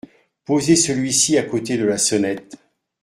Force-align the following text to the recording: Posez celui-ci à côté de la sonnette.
Posez 0.45 0.77
celui-ci 0.77 1.37
à 1.37 1.43
côté 1.43 1.77
de 1.77 1.85
la 1.85 1.99
sonnette. 1.99 2.57